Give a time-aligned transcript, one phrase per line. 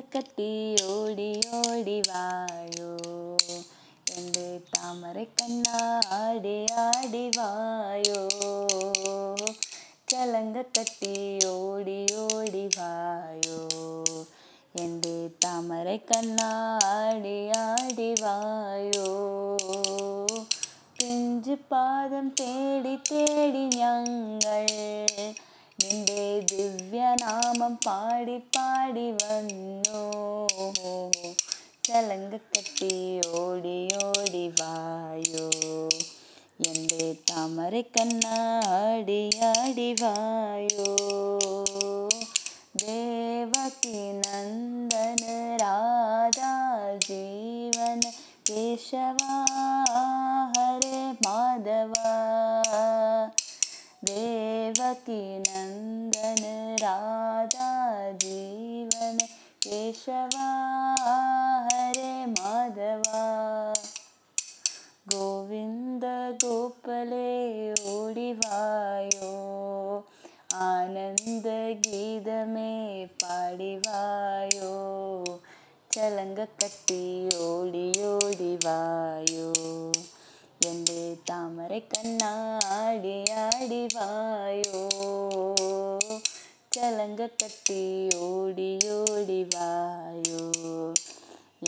[0.00, 2.96] கட்டி ஓடி ஓடி வாயோ.
[4.16, 8.26] என்று தாமரை கண்ணா ஆடி ஆடி வாயோ.
[10.04, 13.66] கலங்க கட்டி ஓடி ஓடி வாயோ.
[14.72, 19.26] என்று தாமரை கண்ணா ஆடி ஆடி வாயோ.
[20.96, 25.34] பிஞ்சு பாதம் தேடி தேடி ஞங்கள்.
[25.84, 26.61] நின்றேது
[27.10, 30.10] நாமம் பாடி பாடி வந்தோ.
[31.80, 35.48] சலங்கு கட்டி ஓடி ஓடி வாயோ.
[36.56, 40.94] என்று தாமரை கண்ணா ஆடி ஆடி வாயோ.
[42.76, 48.00] தேவகி நந்தன ராதா ஜீவன
[48.50, 49.44] கேசவா.
[50.56, 52.30] ஹரே மாதவா.
[54.04, 57.70] தேவகி நந்தன राधा
[58.24, 59.18] जीवन
[59.64, 60.48] केशवा
[61.66, 63.22] हरे माधवा
[65.12, 66.04] गोविन्द
[66.44, 67.30] गोपले
[67.94, 69.32] ओडिवायो
[70.62, 71.46] आनन्द
[71.86, 72.72] गीतमे
[73.22, 74.76] पाडिवायो
[75.94, 77.00] சலங்க கட்டி
[77.46, 79.48] ஓடி ஓடிவாயோ
[80.68, 84.80] என்று தாமரை கண்ணாடி ஆடிவாயோ
[86.74, 87.82] கலங்க தட்டி
[88.26, 90.44] ஓடி ஓடி வாயோ.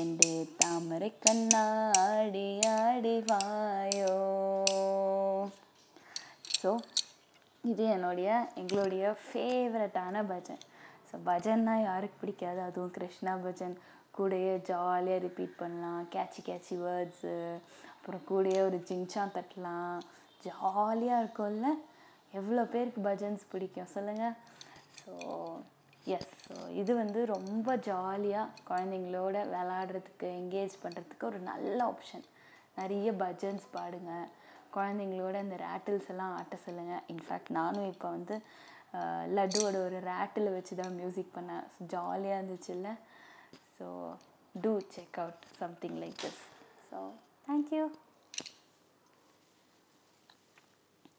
[0.00, 1.62] என்று தாமரை கண்ணா
[2.02, 4.12] ஆடி ஆடி வாயோ.
[6.60, 6.70] ஸோ
[7.64, 10.62] இது என்னுடைய எங்களுடைய ஃபேவரட்டான பஜன்.
[11.08, 12.60] ஸோ பஜன்னா யாருக்கு பிடிக்காது?
[12.60, 13.76] அதுவும் கிருஷ்ணா பஜன்.
[14.18, 16.08] கூடையே ஜாலியாக ரிப்பீட் பண்ணலாம்.
[16.08, 17.34] கேட்சி கேட்சி வேர்ட்ஸு
[17.96, 19.98] அப்புறம் கூடையே ஒரு ஜிங்சான் தட்டலாம்.
[20.46, 21.68] ஜாலியாக இருக்கும்ல?
[22.32, 23.92] எவ்வளோ பேருக்கு பஜன்ஸ் பிடிக்கும்?
[23.96, 24.36] சொல்லுங்கள்
[25.02, 25.14] ஸோ
[26.16, 32.24] எஸ் ஸோ இது வந்து ரொம்ப ஜாலியாக குழந்தைங்களோட விளாடுறதுக்கு என்கேஜ் பண்ணுறதுக்கு ஒரு நல்ல ஆப்ஷன்
[32.78, 34.12] நிறைய பஜன்ஸ் பாடுங்க.
[34.76, 38.36] குழந்தைங்களோட இந்த ரேட்டில்ஸ் எல்லாம் ஆட்ட சொல்லுங்கள் இன்ஃபேக்ட் நானும் இப்போ வந்து
[39.36, 42.90] லட்டுவோட ஒரு ரேட்டில் வச்சு தான் மியூசிக் பண்ணேன் ஜாலியாக இருந்துச்சுல்ல?
[43.76, 43.86] So
[44.54, 46.42] to check out something like this
[46.88, 46.98] so
[47.48, 47.84] thank you